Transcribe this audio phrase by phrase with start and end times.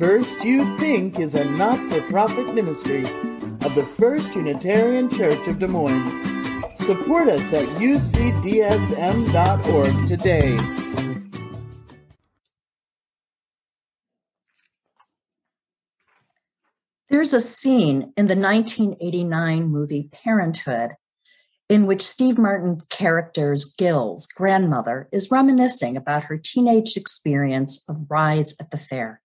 [0.00, 5.58] First You Think is a not for profit ministry of the First Unitarian Church of
[5.58, 6.10] Des Moines.
[6.86, 8.48] Support us at ucdsm.org
[10.08, 10.56] today.
[17.10, 20.92] There's a scene in the 1989 movie Parenthood
[21.68, 28.56] in which Steve Martin character's Gil's grandmother is reminiscing about her teenage experience of rides
[28.58, 29.20] at the fair.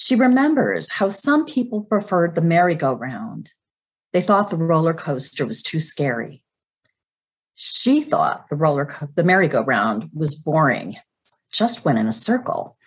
[0.00, 3.50] She remembers how some people preferred the merry-go-round.
[4.12, 6.44] They thought the roller coaster was too scary.
[7.56, 10.98] She thought the roller co- the merry-go-round was boring,
[11.52, 12.78] just went in a circle.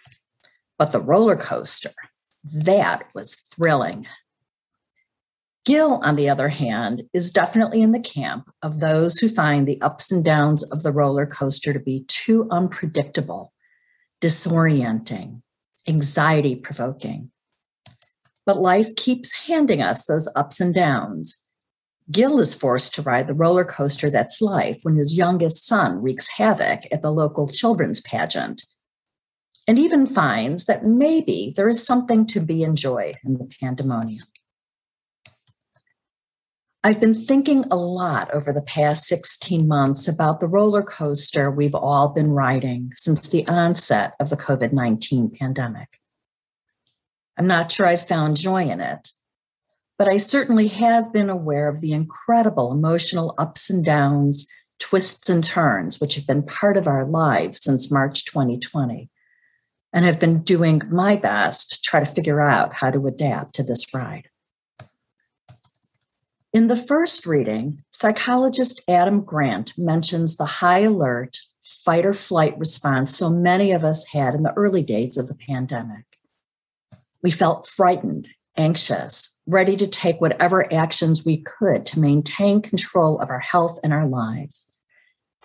[0.80, 1.92] But the roller coaster,
[2.46, 4.08] that was thrilling.
[5.66, 9.82] Gil, on the other hand, is definitely in the camp of those who find the
[9.82, 13.52] ups and downs of the roller coaster to be too unpredictable,
[14.22, 15.41] disorienting,
[15.88, 17.31] anxiety provoking.
[18.45, 21.48] But life keeps handing us those ups and downs.
[22.10, 26.29] Gil is forced to ride the roller coaster that's life when his youngest son wreaks
[26.38, 28.63] havoc at the local children's pageant
[29.68, 34.26] and even finds that maybe there is something to be enjoyed in the pandemonium.
[36.84, 41.76] I've been thinking a lot over the past 16 months about the roller coaster we've
[41.76, 45.99] all been riding since the onset of the COVID 19 pandemic.
[47.38, 49.10] I'm not sure I've found joy in it,
[49.99, 55.43] but I certainly have been aware of the incredible emotional ups and downs, twists and
[55.43, 59.07] turns, which have been part of our lives since March 2020,
[59.93, 63.63] and have been doing my best to try to figure out how to adapt to
[63.63, 64.31] this ride.
[66.53, 73.16] In the first reading, psychologist Adam Grant mentions the high alert fight or flight response
[73.16, 76.03] so many of us had in the early days of the pandemic.
[77.24, 83.29] We felt frightened, anxious, ready to take whatever actions we could to maintain control of
[83.29, 84.68] our health and our lives.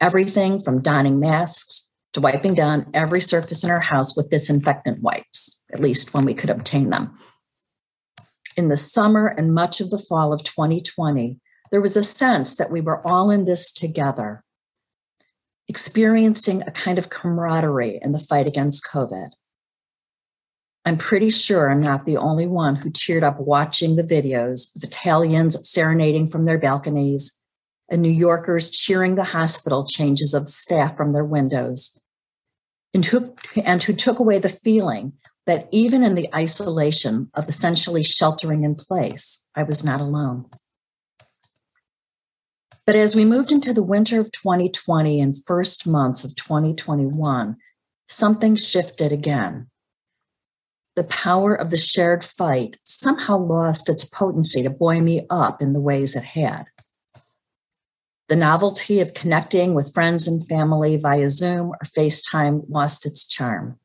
[0.00, 5.64] Everything from donning masks to wiping down every surface in our house with disinfectant wipes,
[5.72, 7.14] at least when we could obtain them
[8.56, 11.38] in the summer and much of the fall of 2020,
[11.70, 14.42] there was a sense that we were all in this together,
[15.68, 19.30] experiencing a kind of camaraderie in the fight against COVID.
[20.84, 24.84] I'm pretty sure I'm not the only one who cheered up watching the videos of
[24.84, 27.40] Italians serenading from their balconies
[27.90, 32.00] and New Yorkers cheering the hospital changes of staff from their windows,
[32.94, 35.12] and who, and who took away the feeling
[35.46, 40.46] that even in the isolation of essentially sheltering in place, I was not alone.
[42.84, 47.56] But as we moved into the winter of 2020 and first months of 2021,
[48.08, 49.68] something shifted again.
[50.94, 55.72] The power of the shared fight somehow lost its potency to buoy me up in
[55.72, 56.66] the ways it had.
[58.28, 63.78] The novelty of connecting with friends and family via Zoom or FaceTime lost its charm.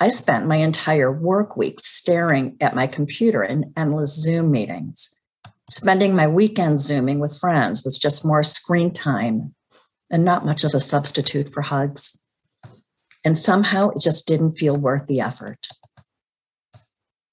[0.00, 5.20] I spent my entire work week staring at my computer in endless Zoom meetings.
[5.70, 9.54] Spending my weekend Zooming with friends was just more screen time
[10.10, 12.24] and not much of a substitute for hugs.
[13.24, 15.68] And somehow it just didn't feel worth the effort.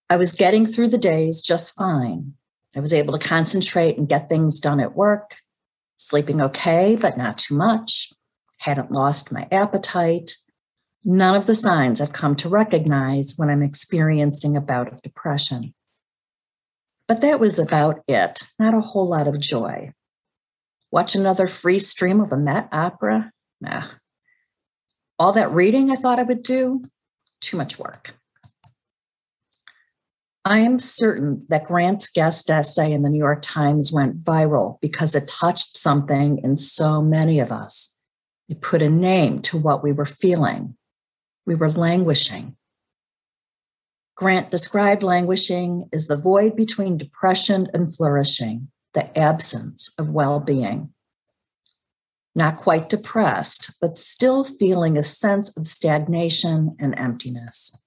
[0.07, 2.33] I was getting through the days just fine.
[2.75, 5.37] I was able to concentrate and get things done at work,
[6.01, 8.11] sleeping okay, but not too much,
[8.57, 10.31] hadn't lost my appetite,
[11.03, 15.73] None of the signs I've come to recognize when I'm experiencing a bout of depression.
[17.07, 19.93] But that was about it, not a whole lot of joy.
[20.91, 23.31] Watch another free stream of a Met opera?
[23.59, 23.85] Nah.
[25.17, 26.83] All that reading I thought I would do?
[27.39, 28.15] Too much work.
[30.43, 35.13] I am certain that Grant's guest essay in the New York Times went viral because
[35.13, 37.99] it touched something in so many of us.
[38.49, 40.75] It put a name to what we were feeling,
[41.45, 42.55] we were languishing.
[44.15, 50.91] Grant described languishing as the void between depression and flourishing, the absence of well being.
[52.33, 57.83] Not quite depressed, but still feeling a sense of stagnation and emptiness.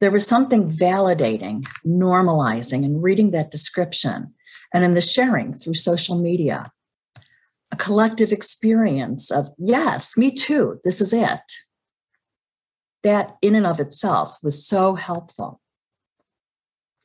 [0.00, 4.34] There was something validating, normalizing and reading that description
[4.72, 6.64] and in the sharing through social media.
[7.72, 11.40] A collective experience of, yes, me too, this is it
[13.02, 15.60] that in and of itself was so helpful.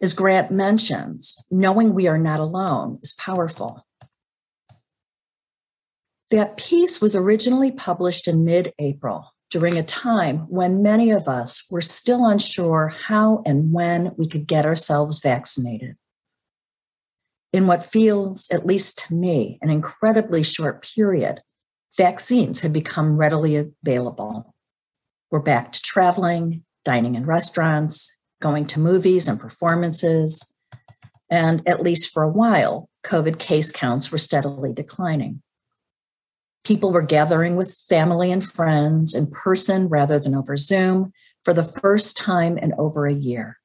[0.02, 3.86] As Grant mentions, knowing we are not alone is powerful.
[6.30, 11.68] That piece was originally published in mid April, during a time when many of us
[11.70, 15.96] were still unsure how and when we could get ourselves vaccinated.
[17.54, 21.42] In what feels, at least to me, an incredibly short period,
[21.96, 24.56] vaccines had become readily available.
[25.30, 30.58] We're back to traveling, dining in restaurants, going to movies and performances,
[31.30, 35.44] and at least for a while, COVID case counts were steadily declining.
[36.64, 41.12] People were gathering with family and friends in person rather than over Zoom
[41.44, 43.60] for the first time in over a year.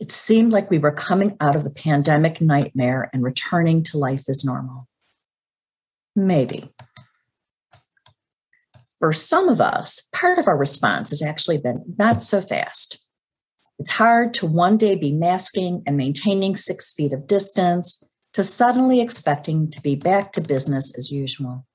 [0.00, 4.28] It seemed like we were coming out of the pandemic nightmare and returning to life
[4.28, 4.88] as normal.
[6.16, 6.70] Maybe.
[8.98, 13.06] For some of us, part of our response has actually been not so fast.
[13.78, 18.02] It's hard to one day be masking and maintaining six feet of distance
[18.32, 21.66] to suddenly expecting to be back to business as usual.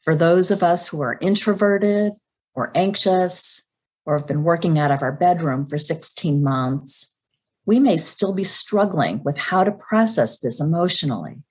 [0.00, 2.12] For those of us who are introverted
[2.54, 3.70] or anxious
[4.06, 7.18] or have been working out of our bedroom for 16 months,
[7.66, 11.42] we may still be struggling with how to process this emotionally,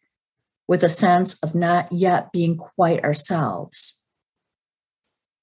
[0.68, 4.06] with a sense of not yet being quite ourselves.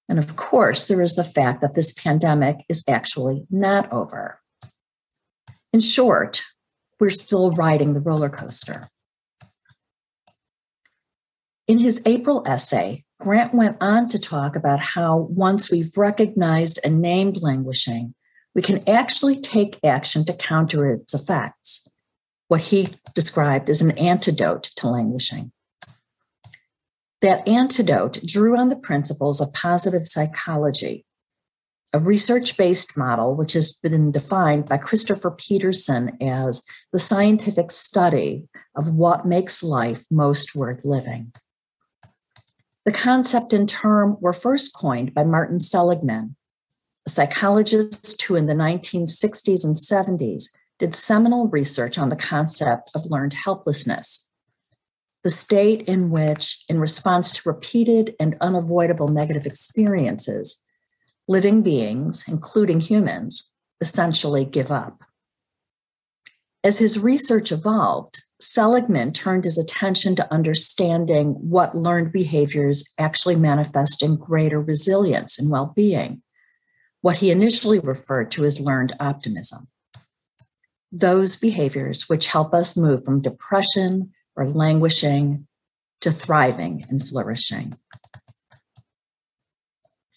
[0.08, 4.40] And of course, there is the fact that this pandemic is actually not over.
[5.72, 6.42] In short,
[6.98, 8.88] we're still riding the roller coaster.
[11.68, 17.00] In his April essay, Grant went on to talk about how once we've recognized and
[17.00, 18.14] named languishing,
[18.54, 21.88] we can actually take action to counter its effects,
[22.46, 25.50] what he described as an antidote to languishing.
[27.20, 31.04] That antidote drew on the principles of positive psychology,
[31.92, 38.46] a research based model which has been defined by Christopher Peterson as the scientific study
[38.76, 41.32] of what makes life most worth living.
[42.86, 46.36] The concept and term were first coined by Martin Seligman,
[47.04, 50.44] a psychologist who in the 1960s and 70s
[50.78, 54.30] did seminal research on the concept of learned helplessness,
[55.24, 60.64] the state in which, in response to repeated and unavoidable negative experiences,
[61.26, 65.02] living beings, including humans, essentially give up.
[66.62, 74.02] As his research evolved, Seligman turned his attention to understanding what learned behaviors actually manifest
[74.02, 76.22] in greater resilience and well being,
[77.00, 79.68] what he initially referred to as learned optimism.
[80.92, 85.46] Those behaviors which help us move from depression or languishing
[86.02, 87.72] to thriving and flourishing.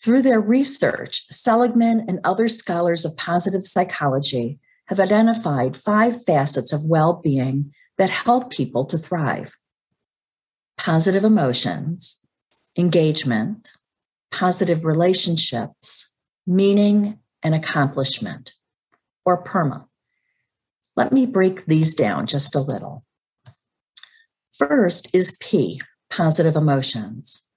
[0.03, 6.85] Through their research, Seligman and other scholars of positive psychology have identified five facets of
[6.85, 9.55] well being that help people to thrive
[10.77, 12.19] positive emotions,
[12.77, 13.73] engagement,
[14.31, 16.17] positive relationships,
[16.47, 18.53] meaning, and accomplishment,
[19.25, 19.85] or PERMA.
[20.95, 23.03] Let me break these down just a little.
[24.53, 27.49] First is P, positive emotions.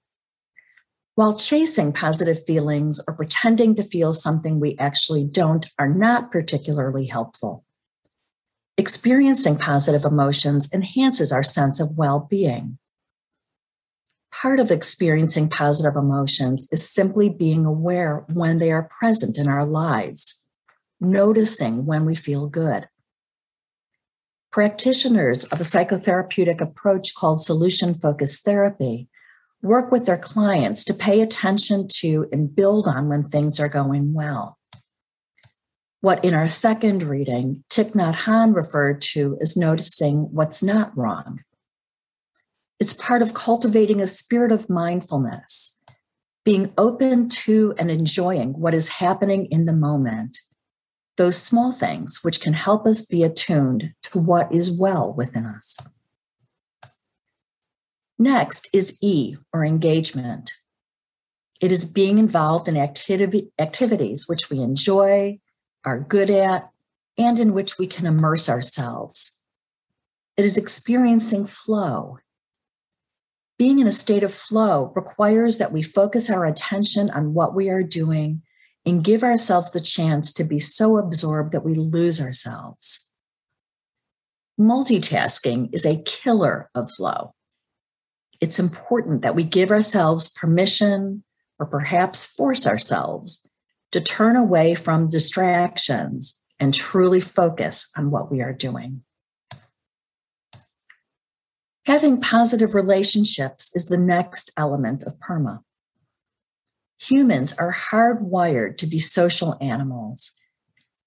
[1.15, 7.05] While chasing positive feelings or pretending to feel something we actually don't are not particularly
[7.05, 7.63] helpful.
[8.75, 12.79] Experiencing positive emotions enhances our sense of well being.
[14.31, 19.63] Part of experiencing positive emotions is simply being aware when they are present in our
[19.63, 20.49] lives,
[20.99, 22.87] noticing when we feel good.
[24.51, 29.07] Practitioners of a psychotherapeutic approach called solution focused therapy
[29.61, 34.13] work with their clients to pay attention to and build on when things are going
[34.13, 34.57] well
[36.03, 41.39] what in our second reading Thich Nhat Hanh referred to as noticing what's not wrong.
[42.77, 45.79] It's part of cultivating a spirit of mindfulness,
[46.43, 50.39] being open to and enjoying what is happening in the moment,
[51.15, 55.77] those small things which can help us be attuned to what is well within us.
[58.19, 60.51] Next is E, or engagement.
[61.61, 65.39] It is being involved in activity, activities which we enjoy,
[65.85, 66.69] are good at,
[67.17, 69.41] and in which we can immerse ourselves.
[70.35, 72.17] It is experiencing flow.
[73.57, 77.69] Being in a state of flow requires that we focus our attention on what we
[77.69, 78.41] are doing
[78.85, 83.13] and give ourselves the chance to be so absorbed that we lose ourselves.
[84.59, 87.33] Multitasking is a killer of flow.
[88.41, 91.23] It's important that we give ourselves permission
[91.59, 93.47] or perhaps force ourselves
[93.93, 99.03] to turn away from distractions and truly focus on what we are doing.
[101.85, 105.59] Having positive relationships is the next element of PERMA.
[107.01, 110.31] Humans are hardwired to be social animals.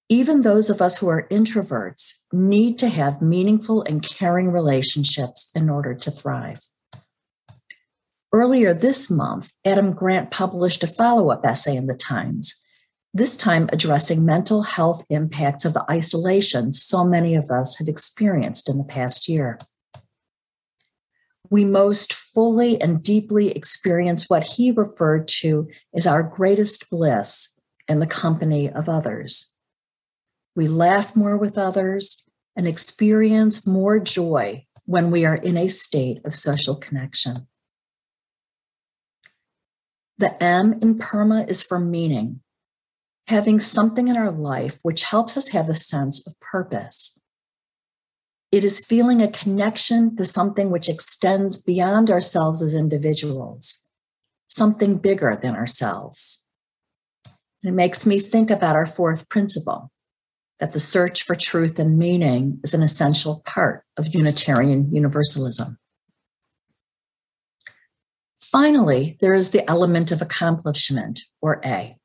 [0.09, 5.69] Even those of us who are introverts need to have meaningful and caring relationships in
[5.71, 6.61] order to thrive.
[8.33, 12.66] Earlier this month, Adam Grant published a follow up essay in the Times,
[13.17, 18.69] this time addressing mental health impacts of the isolation so many of us have experienced
[18.69, 19.59] in the past year.
[21.49, 27.59] We most fully and deeply experience what he referred to as our greatest bliss
[27.89, 29.57] in the company of others.
[30.55, 36.21] We laugh more with others and experience more joy when we are in a state
[36.25, 37.35] of social connection.
[40.19, 42.41] The M in PERMA is for meaning,
[43.27, 47.21] having something in our life which helps us have a sense of purpose.
[48.53, 53.89] It is feeling a connection to something which extends beyond ourselves as individuals,
[54.49, 56.47] something bigger than ourselves.
[57.63, 59.91] It makes me think about our fourth principle
[60.61, 65.77] that the search for truth and meaning is an essential part of Unitarian Universalism.
[68.41, 71.96] Finally, there is the element of accomplishment, or A.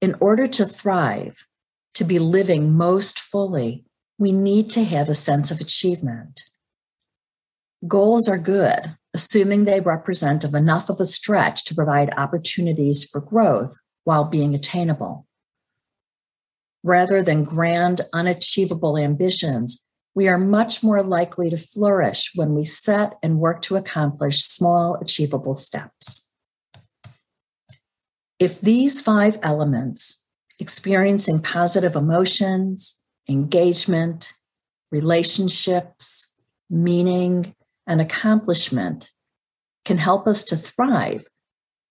[0.00, 1.46] In order to thrive,
[1.94, 3.84] to be living most fully,
[4.16, 6.44] we need to have a sense of achievement.
[7.86, 13.80] Goals are good, assuming they represent enough of a stretch to provide opportunities for growth
[14.04, 15.26] while being attainable.
[16.84, 23.18] Rather than grand, unachievable ambitions, we are much more likely to flourish when we set
[23.22, 26.27] and work to accomplish small, achievable steps.
[28.38, 30.24] If these five elements,
[30.60, 34.32] experiencing positive emotions, engagement,
[34.92, 36.38] relationships,
[36.70, 39.10] meaning, and accomplishment,
[39.84, 41.26] can help us to thrive,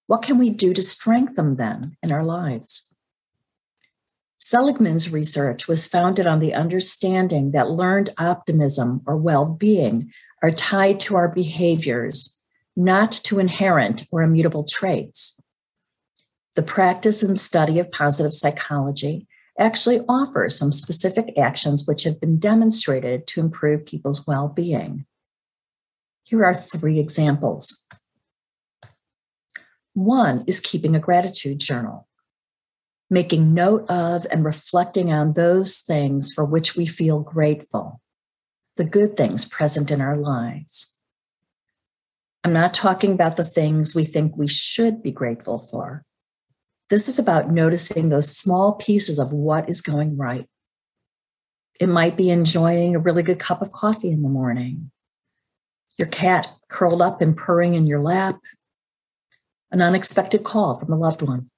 [0.05, 2.95] what can we do to strengthen them in our lives?
[4.39, 11.01] Seligman's research was founded on the understanding that learned optimism or well being are tied
[11.01, 12.41] to our behaviors,
[12.73, 15.41] not to inherent or immutable traits.
[16.57, 19.27] The practice and study of positive psychology
[19.59, 25.05] actually offers some specific actions which have been demonstrated to improve people's well being.
[26.23, 27.85] Here are three examples.
[29.93, 32.07] One is keeping a gratitude journal
[33.07, 38.01] making note of and reflecting on those things for which we feel grateful,
[38.77, 40.99] the good things present in our lives.
[42.43, 46.03] I'm not talking about the things we think we should be grateful for.
[46.89, 50.47] This is about noticing those small pieces of what is going right.
[51.79, 54.89] It might be enjoying a really good cup of coffee in the morning,
[55.97, 58.39] your cat curled up and purring in your lap,
[59.71, 61.49] an unexpected call from a loved one.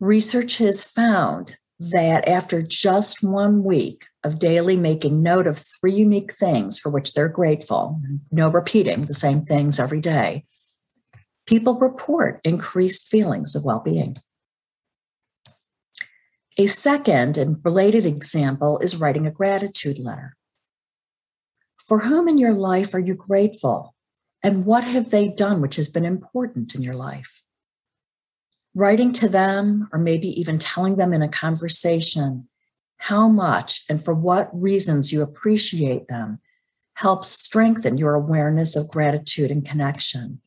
[0.00, 6.32] Research has found that after just one week of daily making note of three unique
[6.32, 10.44] things for which they're grateful, no repeating the same things every day,
[11.46, 14.14] people report increased feelings of well being.
[16.58, 20.36] A second and related example is writing a gratitude letter.
[21.76, 23.94] For whom in your life are you grateful?
[24.42, 27.46] And what have they done which has been important in your life?
[28.76, 32.46] writing to them, or maybe even telling them in a conversation
[32.98, 36.38] how much and for what reasons you appreciate them
[36.94, 40.40] helps strengthen your awareness of gratitude and connection.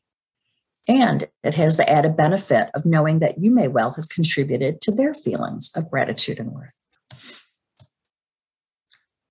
[0.90, 4.90] And it has the added benefit of knowing that you may well have contributed to
[4.90, 6.82] their feelings of gratitude and worth.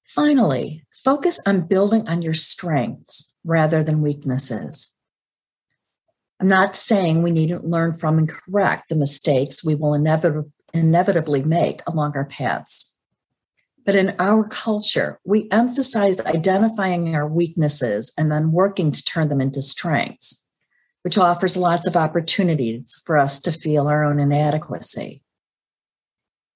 [0.06, 4.96] Finally, focus on building on your strengths rather than weaknesses.
[6.40, 11.44] I'm not saying we needn't learn from and correct the mistakes we will inevit- inevitably
[11.44, 13.02] make along our paths.
[13.86, 19.42] But in our culture, we emphasize identifying our weaknesses and then working to turn them
[19.42, 20.49] into strengths,
[21.04, 25.22] which offers lots of opportunities for us to feel our own inadequacy.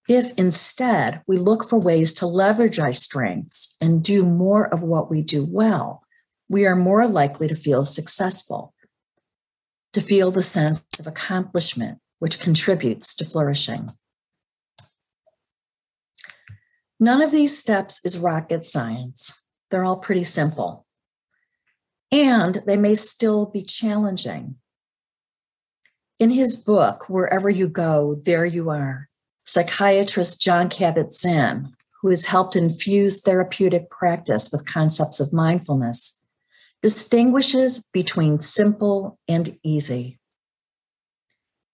[0.07, 5.09] If instead we look for ways to leverage our strengths and do more of what
[5.09, 6.03] we do well,
[6.49, 8.73] we are more likely to feel successful
[9.93, 13.89] to feel the sense of accomplishment, which contributes to flourishing.
[16.99, 19.41] None of these steps is rocket science.
[19.69, 20.85] They're all pretty simple.
[22.13, 24.55] And they may still be challenging.
[26.19, 29.09] In his book, Wherever You Go, There You Are,
[29.45, 36.23] psychiatrist Jon Kabat-Zinn, who has helped infuse therapeutic practice with concepts of mindfulness,
[36.83, 40.19] distinguishes between simple and easy.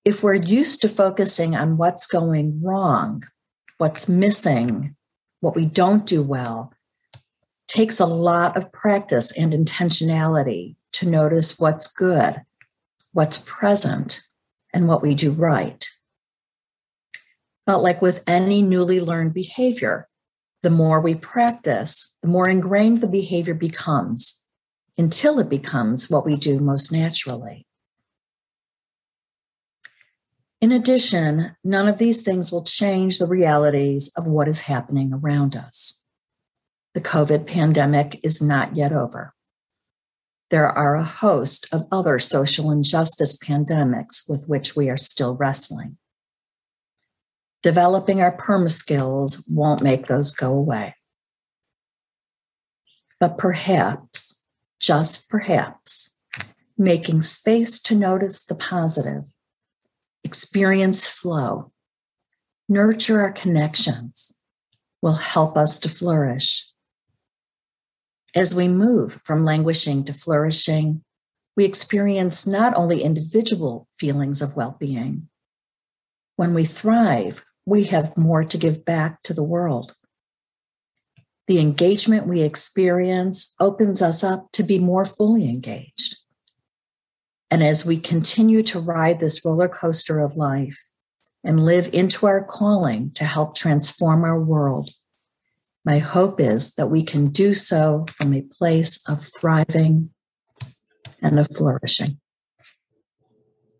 [0.06, 3.24] if we're used to focusing on what's going wrong,
[3.78, 4.96] what's missing,
[5.42, 6.74] what we don't do well,
[7.70, 12.42] takes a lot of practice and intentionality to notice what's good,
[13.14, 14.22] what's present,
[14.74, 15.88] and what we do right.
[17.66, 20.08] But like with any newly learned behavior,
[20.64, 24.48] the more we practice, the more ingrained the behavior becomes
[24.98, 27.68] until it becomes what we do most naturally.
[30.60, 35.56] In addition, none of these things will change the realities of what is happening around
[35.56, 35.99] us.
[36.94, 39.34] The COVID pandemic is not yet over.
[40.50, 45.98] There are a host of other social injustice pandemics with which we are still wrestling.
[47.62, 50.96] Developing our perma skills won't make those go away.
[53.20, 54.46] But perhaps,
[54.80, 56.16] just perhaps,
[56.78, 59.34] making space to notice the positive
[60.24, 61.72] experience flow,
[62.68, 64.40] nurture our connections,
[65.02, 66.69] will help us to flourish.
[68.36, 71.04] As we move from languishing to flourishing,
[71.56, 75.28] we experience not only individual feelings of well being.
[76.36, 79.96] When we thrive, we have more to give back to the world.
[81.48, 86.18] The engagement we experience opens us up to be more fully engaged.
[87.52, 90.78] And as we continue to ride this roller coaster of life
[91.44, 94.92] and live into our calling to help transform our world,
[95.90, 100.12] my hope is that we can do so from a place of thriving
[101.20, 102.20] and of flourishing.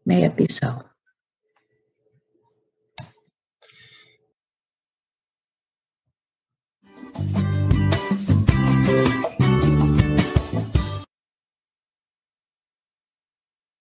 [0.08, 0.86] May it be so.